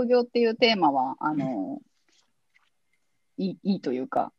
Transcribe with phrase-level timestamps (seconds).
[0.00, 1.78] 副業っていうテーマは、あの、
[3.36, 4.32] いいいいというか、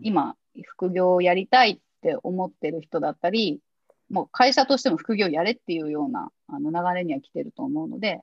[0.00, 0.34] 今、
[0.64, 3.60] 副業をやりたいって思ってる人だったり、
[4.08, 8.20] もう会社としても副業やれっていうようなあの流れには来てると思うので、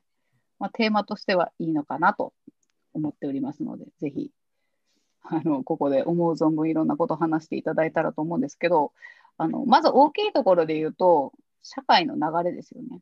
[0.58, 2.32] まあ、テーマとしてはいいのかなと
[2.94, 4.30] 思っておりますので、ぜひ、
[5.22, 8.92] あの、ここで思う存分いろんなことを話していただいたらと思うんですけど、
[9.38, 12.98] あの、まず大きいところで言うと、社会の流れですよね。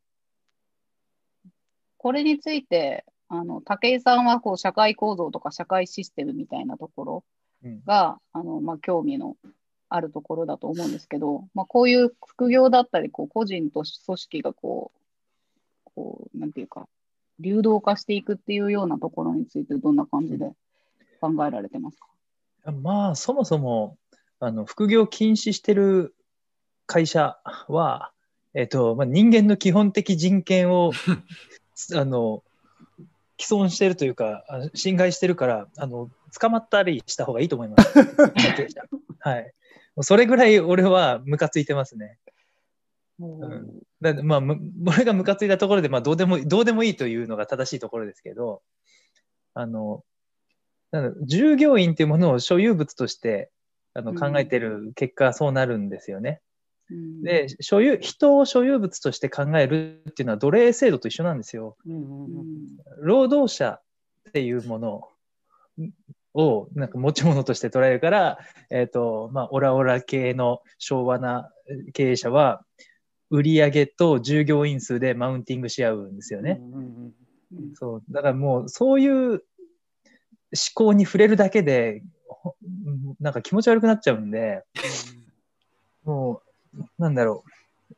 [2.02, 7.24] これについて、あの、武井さんはこう社会構造とか社会システムみたいなところ
[7.86, 9.36] が、うん、あの、まあ、興味の
[9.88, 16.88] あるところだと思うんですけど、まあ、こういう副業だったり、こう個人と組織がこう、こう、なんていうか、
[17.38, 20.50] 流動化していくっていうようなところについて、どんな感じで
[21.20, 22.72] 考えられてますか？
[22.72, 23.97] まあ、そもそも、
[24.41, 26.16] あの、副業禁止してる
[26.86, 27.38] 会社
[27.69, 28.10] は、
[28.55, 30.91] えっ、と、まあ、人間の基本的人権を、
[31.94, 32.42] あの、
[33.40, 34.44] 既存してるというか、
[34.74, 37.98] 侵害してるから、あの、捕まったりした方がいいと思います。
[39.20, 39.52] はい。
[40.02, 42.19] それぐらい俺はムカついてますね。
[43.19, 44.42] うん、だまあ、
[44.86, 48.62] 俺がムカついたところで、まあ、どうでも、どうでもいいというのが正しいところですけど、
[49.54, 50.04] あの、
[51.22, 53.50] 従業員っていうものを所有物として
[53.94, 56.41] あの考えてる結果、そうなるんですよね。
[56.91, 61.77] うん、で、所有、人を所有物として考えるっていうのは奴隷制度と一緒なんですよ。
[61.86, 62.56] うんうんうん、
[63.00, 63.80] 労働者
[64.28, 65.08] っていうもの
[66.34, 68.38] をなんか持ち物として捉えるから、
[68.70, 71.50] えっ、ー、と、まあ、オラオラ系の昭和な
[71.92, 72.64] 経営者は、
[73.30, 76.60] 売上と従業員数でマウンティングし合うんですよね。
[77.75, 78.02] そう。
[78.10, 79.41] だからもう、そういう思
[80.75, 82.02] 考に触れるだけで、
[83.20, 84.64] なんか気持ち悪くなっちゃうんで、
[86.04, 86.50] もう、
[86.98, 87.94] なんだろう。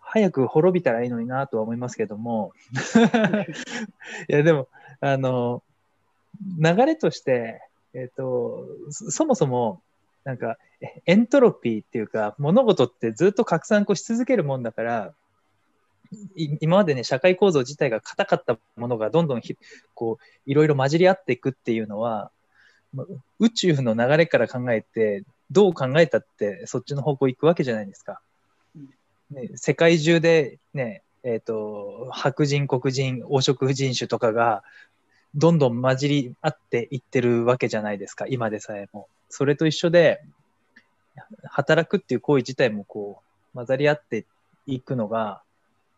[0.00, 2.52] 早く滅びたらいいのになとは思いますけども。
[4.28, 4.68] いや、でも、
[5.00, 5.62] あの、
[6.58, 7.60] 流れとして、
[7.92, 9.82] えっ、と、そもそも、
[10.24, 10.58] なんか、
[11.06, 15.14] エントロピーっていうか、物事ってずっと拡散し続けるもんだから、
[16.36, 19.42] 今までね、社会構造自体が硬かったものがどんどん
[19.94, 22.30] こう、いろいろ混じり合っていくっていうのは、
[23.38, 28.20] 宇宙の流れから考えて、どう考えたってそっちの方向行くわけじゃないですか。
[29.30, 34.62] ね、世界中でね、えっ、ー、と、白人、黒人、黄色人種とかが
[35.34, 39.08] どんどん混じり合っていってるわけじゃないですか、今でさえも。
[39.28, 40.22] それと一緒で、
[41.44, 44.26] 働くっていう行為自体もこう、混ざり合って
[44.66, 45.42] いくのが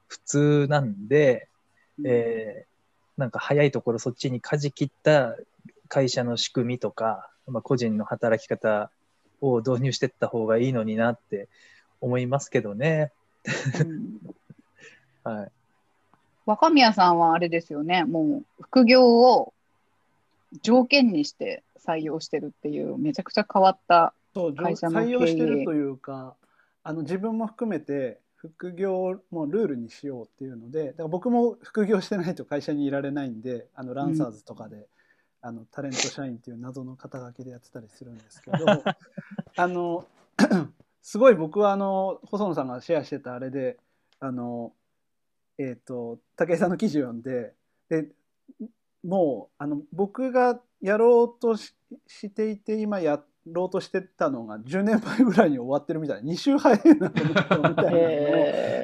[0.06, 1.48] 普通なんで、
[1.98, 5.36] うん、えー、なんか早いところそっちに舵切った
[5.88, 8.90] 会社の仕組みとか、まあ、個人の働き方
[9.40, 11.48] を導入していった方がいいのになって
[12.00, 13.12] 思いますけどね。
[13.80, 14.18] うん、
[15.24, 15.50] はい。
[16.46, 19.52] 若宮さんはあれですよね、もう副業を
[20.62, 24.14] 条件にして採用してるっていう、めちゃくちゃ変わった
[24.56, 26.34] 会社の採用してるというか、
[26.82, 34.84] あの自分も含めて副業もルールにしようっていうので、だから僕も副業してないと会社にいられないんで、あのランサーズとかで、うん、
[35.40, 38.56] あのタレント社員っていう謎の肩書きでやってたりするんですけど、
[39.56, 40.06] あの
[41.02, 43.78] すごい僕はあの細野さんがシェアしてたあれで、
[44.20, 44.72] あの
[45.58, 47.52] えっ、ー、と、武井さんの記事を読んで、
[47.88, 48.08] で、
[49.04, 51.74] もう、あの、僕がやろうとし
[52.30, 57.94] ていて、今やっろうとしてたのが10年前ぐらいに終わってるみたいな、2週早いなと思ったみたいなの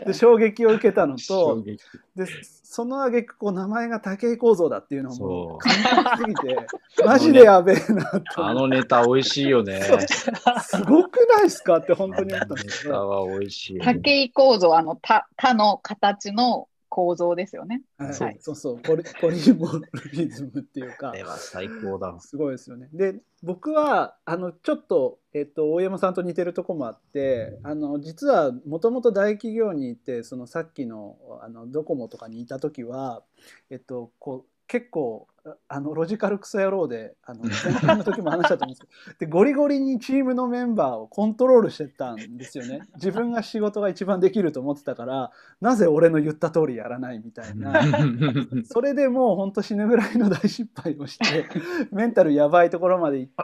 [0.06, 1.62] で、衝撃を受けたのと、
[2.16, 6.66] で、その挙句こう名前が武井構造だっていうのも感動すぎて、
[7.04, 8.04] マジでやべえな
[8.34, 8.44] と。
[8.44, 9.80] あのネタ美味しいよね。
[9.80, 13.78] すごくないですかって本当に思ったんですネタは美味しい。
[13.78, 17.82] 武井構造、あの、た、他の形の構造ですよね。
[17.98, 19.68] はい、そうそうポリ、ポリモ
[20.12, 21.10] リズムっていうか。
[21.10, 22.14] これは最高だ。
[22.20, 22.88] すごいですよね。
[22.92, 33.24] で、僕は、あの、ちょっと、えっと、大山さんと似てるとこもあって、あの、実は、もともと大企業にいて、そのさっきの、あの、ドコモとかにいた時は、
[33.70, 35.26] えっと、こう、結構、
[35.68, 42.80] あのロジカルクソ野郎であの前回の時も話したと思うんですけど でゴリゴリにチームのメンバーをコントロールしてたんですよね。
[42.94, 47.74] 自分が仕事が一番できると思ってたからなぜ俺の言った通りやらないみたいな。
[48.64, 51.44] それでもうほんと死ぬぐらいの大失敗をして
[51.92, 53.34] メンタルやばいところまで行っ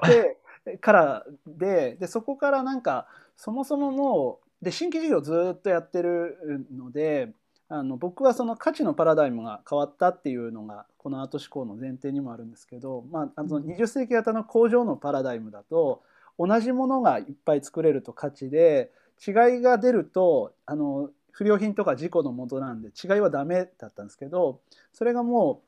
[0.64, 7.34] てからででそこからなんかそもそももうで新規事業ずっとやってるので
[7.72, 16.02] あの僕はその価値のパラダイムが変わったっていうのがこのアート思考の前提にもあるんですけど、まあ、あの20世紀型の工場のパラダイムだと
[16.36, 18.90] 同じものがいっぱい作れると価値で
[19.24, 24.60] 違いが出るとあの不良品とか事故のもとなんで違いはダメだったんですけど
[24.92, 25.62] それがも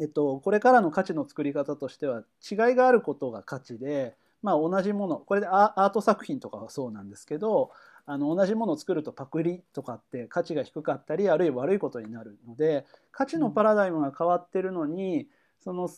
[0.00, 7.72] えっと、これからの価値の作り方としては違いがあることが価値で、まあ、同じものこれでアアート作品とかはそうなんですけど
[8.10, 15.28] あの同じものを作るとパクリとかって価値が低かったりあるいは悪いことになるので価値のパラダイムが変わってるのに
[15.60, 15.90] その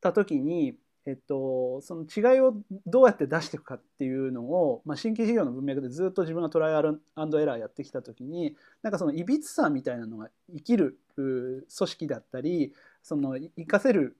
[0.00, 2.54] た時に、えっと、その違いを
[2.86, 12.72] どうやって出していくかっていうのを、まあ、新規事業の文脈でずっと自分がトライアルエラーやってきた時になんかそのいびつさみたいなのが生きる組織だったり
[13.02, 14.16] その活かせる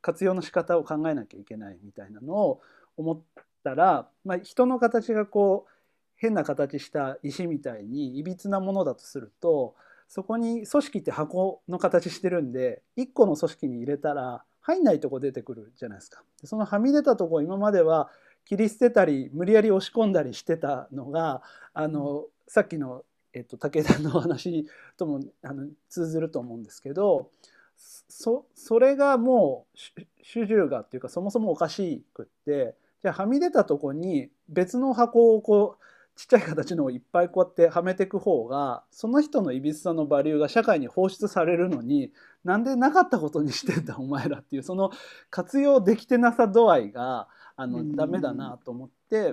[0.00, 2.62] 活用の仕方を考えなきゃいけないみたいなのを
[2.96, 3.20] 思っ
[3.62, 5.77] たら、まあ、人の形がこう
[6.18, 9.74] 変な形した石みたいにいびつなものだとすると
[10.08, 16.22] そこに組織って箱の形してるんで1個の組織に入れたら入んないとこ出てくるじゃないですか。
[16.44, 18.10] そのはみ出たとこ今までは
[18.44, 21.42] 切り捨てたり無理やり押し込んだりしてたのが
[21.72, 24.66] あのさっきの、えっと、武田の話
[24.96, 27.30] ともあの通ずると思うんですけど
[27.76, 29.78] そそれがもう
[30.22, 35.84] 主従がっていうかそもそもおかしくってじゃあはみ出たとこに別の箱をこう
[36.18, 42.10] ちっちゃい形のをいっぱいこうやってはめていく方がその人のいびつさのバリューが社会に放出されるのに
[42.44, 44.90] なんでなかったことにしてんだお前らっていうその
[45.30, 49.32] 活用できてなさ度合いがあのダメだなと思って。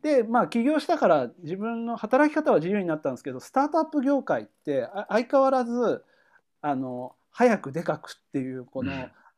[0.00, 6.04] でまあ起業したから自分の働き方は自由になったんですけどスタートアップ業界って相変わらず
[6.60, 8.92] あの早くでかくっていうこの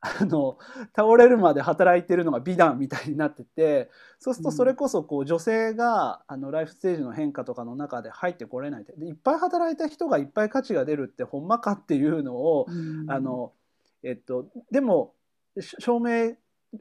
[0.05, 0.59] あの
[0.95, 12.67] 倒れるまで働いてるのが美談みたいになっててそうするとそれこそこう女性があのライフステージの変化とかの中で入ってこれないでいっぱい働いた人がいっぱい価値が出るってほんまかっていうのを、
[13.09, 13.53] あの
[14.03, 15.15] えっと、でも
[15.79, 16.35] 証明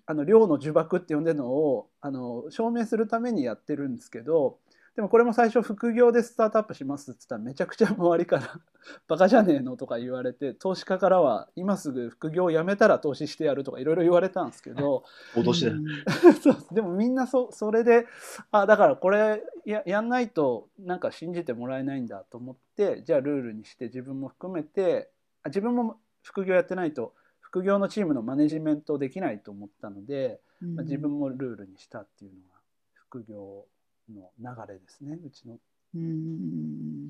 [0.06, 4.58] あの量の呪縛って呼んでるのをあの証明するためにやってるんですけど
[4.96, 8.60] でもこれも最初副業でスタートアップしますって言ったらめちゃくちゃ周りから
[9.08, 15.04] バカじゃねえのとか言われて投資家からは今すぐ副業をやめたら投資してやるとかいろいろ言われたんですけど
[15.34, 15.72] 脅しだ
[16.42, 16.76] そう。
[16.76, 18.06] でもみんなそそれで
[18.52, 25.10] あだからこれややんないとなんか信じてもらえないんだと思ってじゃあルールにして自分も含めて
[25.42, 32.60] あ自分も副業やってないと副業のチームのマネジメントできないと思ったので、まあ、自分もルールにしたっていうのが
[32.94, 33.66] 副業
[34.14, 35.58] の流れですね、うちの。
[35.96, 37.10] うん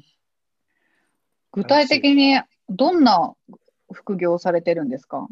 [1.52, 3.36] 具体的にどんな
[3.92, 5.28] 副業をされてるんですか？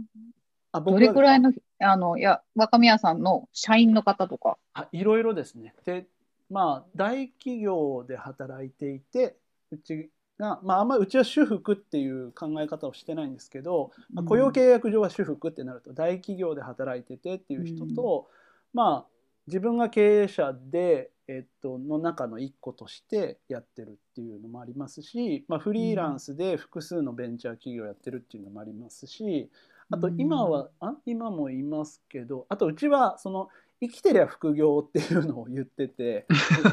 [0.71, 4.57] あどれくらいの、あの、いや、若宮さんの社員の方とか？
[4.73, 5.73] あいろいろですね。
[5.83, 6.05] で、
[6.49, 9.35] まあ、大企業で働いていて、
[9.71, 18.27] うちが、まあ、あんまりうちは主婦っていう考え方をしてないんですけど、まあ、雇用契約上は主婦ってなると、大企業で働いててっていう人と、
[18.73, 19.11] うん、まあ、
[19.47, 29.49] 自分が経営者で、えっと、の中の一個としてやってるっていうのもありますし、まあ、フリーランスで複数のベンチャー企業やってるっていうのもありますし
[29.89, 33.47] あと今は、あ今もいますけどあとうちはその
[33.81, 36.25] 生きてりゃ副業っていうのを言ってて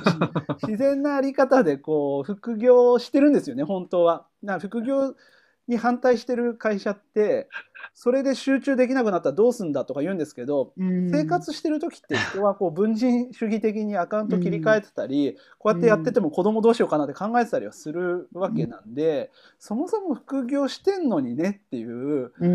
[0.66, 4.26] 自然なあり方でこう副業してるんですよね本当は。
[4.42, 5.14] な副業
[5.68, 7.48] に反対してる会社って
[7.94, 22.46] それで集中できなくなったらどうすんだとか言うんですけど、生活してる時って人はこう文人主義的にアカウント切り替えてたり、こうやってやってても子供どうしようかなって考えてたりはするわけなんで、そもそも副業してんのにねっていう、で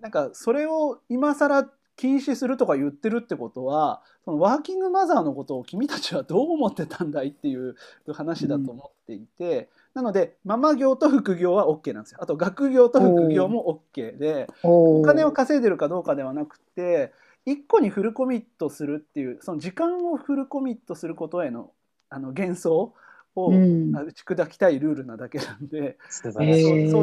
[0.00, 7.76] なんかそれを今更禁止するとか言ってるってことはそのワーキングマザーのことを君たちはどう思ってたんだいっていう
[8.12, 12.18] 話だと思っていて、なのでママ業と副業は OK なんですよ。
[12.22, 17.12] あと学業と副業も OK でお金を稼いでるかどうかではなくて
[17.46, 21.70] 1個にフルコミットするっていうその時間をフルコミットすることへの
[22.08, 22.94] あの幻想
[23.36, 26.44] を打ち砕きたいルールなだけなんで、うん、そうそう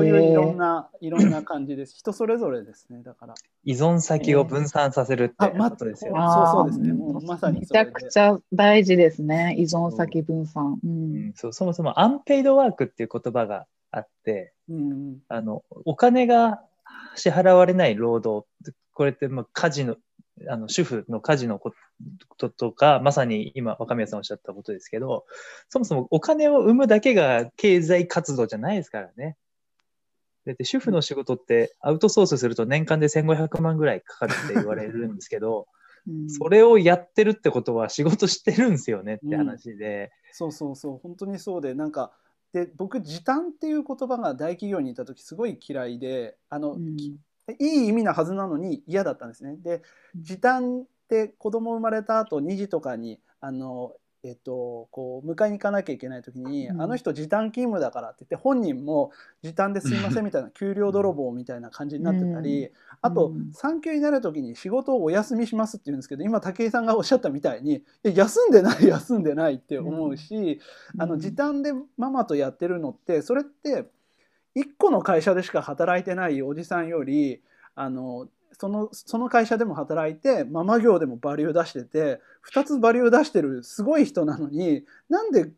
[0.06, 1.96] いういろんないろんな感じです。
[1.96, 3.02] 人それぞれですね。
[3.04, 3.34] だから。
[3.64, 6.94] 依存先を分散させるってことですよね、そうそうですね。
[6.94, 9.56] もうまさにめちゃくちゃ大事ですね。
[9.58, 10.88] 依存先分散、う。
[10.88, 16.62] ん、そうそもそもアンペイドワークっていう言葉があって、うん、あのお金が
[17.16, 18.46] 支払われない労働
[18.94, 19.96] これってまあ家事の
[20.50, 21.74] あの主婦の家事のこ
[22.38, 25.26] ととか、まさに今若宮さんおっしゃったことですけど、
[25.70, 29.38] そもそもお金を生むだけが経済活動じゃないですからね。
[30.46, 35.68] だって主婦の仕事ってアウトソースすると年間で1500万ぐらいかかるって言われるんですけど、
[36.08, 40.98] うん、それをやってるってことは仕事してるんですよねって話で、うん、そうそうそう。
[41.00, 42.14] 本当にそうでなんか
[42.54, 46.98] で僕時短っていう言葉が大企業にいた時すごい嫌いであの、うん、
[47.60, 49.56] いい意味なはずなのに嫌だったんですね。
[49.58, 49.82] で
[50.16, 56.82] 時短って子供生まれた後2時とかにあのえっと、こう迎えに行かなきゃいけない時に、うん。
[56.82, 59.12] あの人時短勤務だからって言って本人も
[59.42, 62.70] 時短ですいませんみたいな 給料泥棒みたいな感じになってたり、
[63.02, 63.52] あとうん。
[63.54, 70.60] 産休になる時に仕事をお休みしますって言うんですけど今武井さんがおっしゃったみたいにいや休んでない休んでないって思うし、
[70.98, 73.86] あの時短でママとやってるのってそれって
[74.58, 77.42] 1個の会社でしか働いてないおじさんより
[77.76, 78.28] あの
[78.60, 82.22] そのその会社でも働いてママ業でもバリュー出してて
[82.52, 85.52] 2つバリュー出してるすごい人なのになんで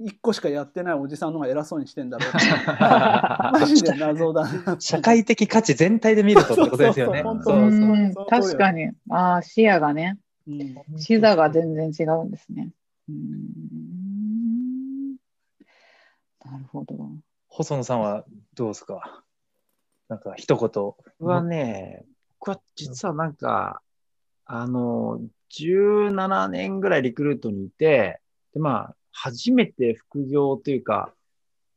[0.00, 2.38] 1個しかやってないおじさんの方が偉そうにしてんだろうって
[3.60, 7.22] マジで謎だな社会的価値全体で見るとってことですよね。
[8.28, 8.90] 確かに。
[9.10, 12.70] ああ、視野がね、うん視座が全然違うんですね。
[13.08, 14.00] うーん
[16.44, 16.96] なるほど。
[17.50, 19.22] 細野さんはどうですか？
[20.08, 20.68] なんか一言。
[20.68, 22.04] 僕はね、
[22.38, 23.82] 僕は実はなんか、
[24.46, 25.20] あの、
[25.52, 28.20] 17年ぐらいリクルートにいて、
[28.54, 31.12] で、まあ、初めて副業というか、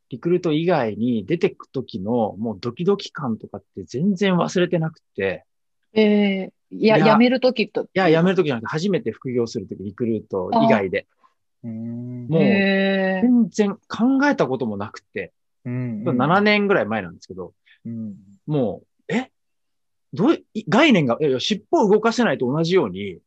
[0.10, 5.44] リクルート以外に出てく時のもうドキドキ感とかって全然忘れてなくて、
[5.94, 7.84] えー、いや、辞めるときと。
[7.86, 11.08] いや、辞める時じゃなくて初めて副業する時リクルート以外で、
[11.64, 13.28] うんもうえー。
[13.28, 15.34] 全然考えたこともなくて、
[15.66, 17.54] うん7年ぐらい前なんですけど、
[17.86, 18.16] うん。
[18.46, 19.32] もう、え？
[20.14, 23.18] どうい、概念が、いやいや、尻尾を動かせないと同じように、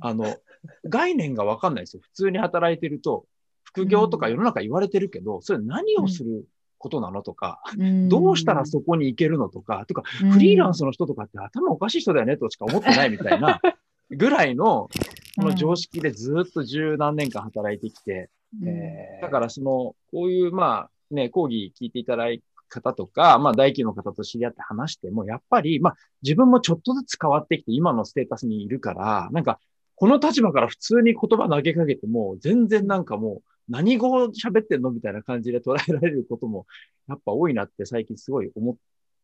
[0.00, 0.36] あの、
[0.84, 2.02] 概念がわかんないですよ。
[2.02, 3.24] 普通に働いてると、
[3.64, 6.44] 副業とか世の中言われてるけど、それ何をする
[6.78, 7.60] ことなのとか、
[8.08, 13.60] どうしたらそこに行けるのとか、とか、フリーランスの人とかって頭おかしい人だよねとしか思ってないみたいな
[14.10, 14.88] ぐらいの、
[15.36, 18.30] この常識でずっと十何年間働いてきて、
[18.64, 29.58] えーだからその、こういう、まあね、講義聞いていただいた方とか、まあ大企業の方と知り合って話しても、やっぱり、まあ自分もちょっとずつ変わってきて今のステータスにいるから、なんか、
[29.94, 36.66] この立場から普通に言葉投げかけても、全然なんかもう、何語喋ってんのみたいな感じで捉えられることも、
[37.08, 38.76] やっぱ多いなって最近すごい思っ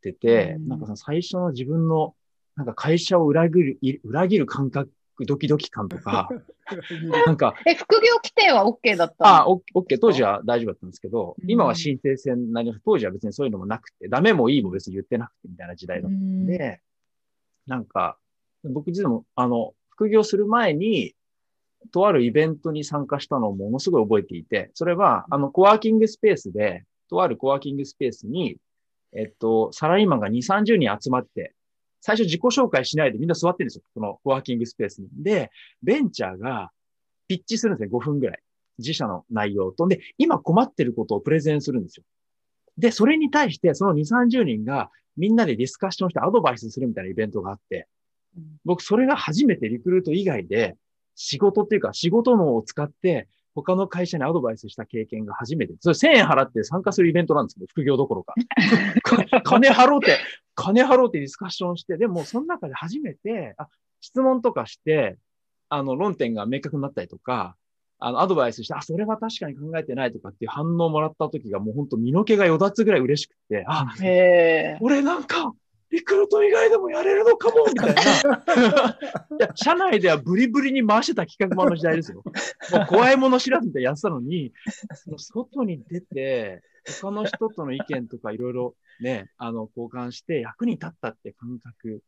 [0.03, 0.69] てて、うん。
[0.69, 2.15] なんかその最初の自分の、
[2.57, 6.29] なんか会社を裏切る、い裏切る感覚、ドキドキ感とか、
[7.27, 9.31] なんか、え、副業規定は OK だったの？
[9.43, 11.51] あ、オッケー、当時は大丈夫だったんですけど、うん。
[11.51, 12.83] 今は申請制になります。
[12.85, 16.81] 当時は別にそういうのもなくて、ダメもいいも別に言ってなくてみたいな時代だったんで、
[17.67, 18.19] なんか、
[18.65, 21.15] 僕自身も、あの、副業する前に、
[21.93, 28.57] とあるイベントに参加したのをものすごい覚えていて、それは、あの、コワーキングスペースで、とあるコワーキングスペースに、
[29.13, 31.55] えっと、サラリーマンが2、30人集まって、
[32.07, 33.83] 最初自己紹介しないでみんな座ってるんですよ。
[33.95, 35.09] このコワーキングスペースに。
[35.17, 35.51] で、
[35.83, 36.71] ベンチャーが
[37.29, 37.97] ピッチするんですね。
[37.97, 38.39] 5分ぐらい。
[38.79, 39.89] 自社の内容と。
[39.89, 42.05] で、今困ってることをプレゼンするんですよ。
[42.77, 47.89] で、それに対して、その2、30人がみんなでディスカッションしてアドバイスするみたいなイベントがあって、
[48.67, 50.77] 僕、それが初めてリクルート以外で、
[51.15, 55.75] 仕事っていうか、仕事脳を使って、他の会社にアドバイスした経験が初めて。
[55.81, 58.35] それ1000円払って参加するイベントなんですけど、副業どころか。
[59.03, 60.19] か金払うって、
[60.55, 63.69] 金払うってディスカッションして、でもその中で初めて、あ、
[64.01, 65.19] 質問とかして、
[65.69, 67.57] あの、論点が明確になったりとか、
[67.99, 74.79] あの、アドバイスして、あ、それは確かに考えてないとかっていう反応をもらった時がもう本当身の毛がよだつぐらい嬉しくて、あ、へえ。
[74.81, 75.53] 俺なんか、
[75.91, 78.03] リクルート以外でもやれるのかもみたいな。
[79.39, 82.23] いや、社内ではブリブリに回してた企画もあの時代ですよ。
[82.73, 84.53] もう怖いもの知らずみたいなやってたのに、
[84.97, 86.63] その外に出て、
[87.01, 92.03] 他の人との意見とかいろいろね、あの、交換して役に立ったって感覚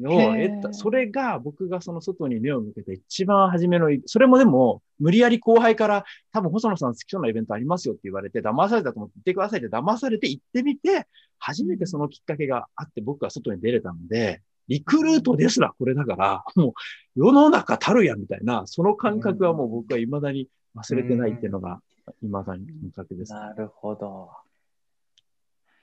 [0.00, 0.72] を得た。
[0.72, 11.06] それが僕がその外に目を向けた一番初めの、それもでも、無理やり後輩から、多分細野さん好きそうなイベントありますよって言われて、騙されたと思って行ってくださいって騙されて行ってみて、
[11.38, 16.72] 初めてそのきっかけがあって僕は外に出れたので、リクルートですらこれだから、もう
[17.16, 21.80] 世の中たるやみたいな、その感覚はもう僕は未だに忘れてないっていうのが、
[22.22, 23.32] 未だに感覚です。
[23.32, 24.30] なるほど。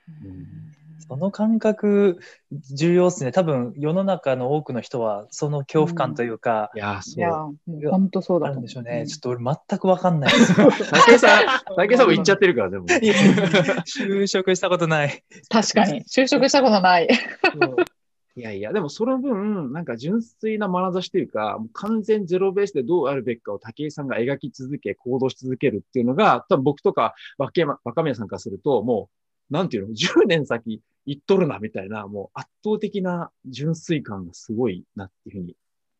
[0.08, 0.66] うん
[1.08, 2.18] その感覚、
[2.50, 3.30] 重要ですね。
[3.30, 7.90] 多分、世の中の多くの人は、その恐怖感というか、いやー、いや、そう。
[7.90, 9.06] 本当そうだんでしょうね。
[9.06, 10.56] ちょっと俺全くわかんないです。
[10.90, 11.46] 竹井さん、
[11.76, 12.86] 竹井さんも言っちゃってるから、でも。
[12.86, 15.22] 就職したことない。
[15.48, 16.02] 確かに。
[16.02, 17.08] 就職したことない。
[18.38, 35.56] いやいや、でもその分、なんか純粋な眼差しというか、もう完全ゼロベースでどうあるべきかを武井さんが描き続け、行動し続けるっていうのが、多分僕とか若宮さんからすると、もう、なんていうの、10年先行っとるな、みたいな、もう圧倒的な純粋感がすごいなっていうふうに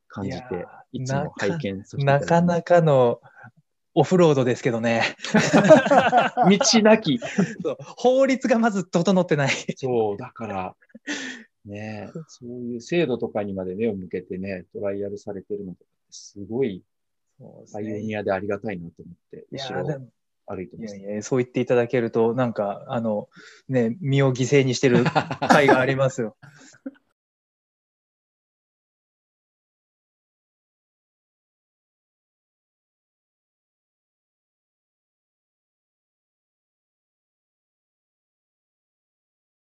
[0.08, 3.20] 感じて、いつも拝見させてないかなかの
[3.94, 5.02] オフロードですけどね。
[6.50, 7.18] 道なき。
[7.96, 9.50] 法律がまず整ってない。
[9.76, 10.76] そう、だから、
[11.64, 16.84] ねそういう制度とかにまで目を向けてね、トライアルされてるのとかってすごい
[17.72, 17.96] パイオ。
[17.98, 20.10] ニアでありがたいなと思って、後ろ
[20.46, 20.96] 歩いてます。
[20.96, 23.28] いやいや、そう言っていただけると、なんか、あの、
[23.68, 26.36] ね、身を犠牲にしてる甲斐がありますよ。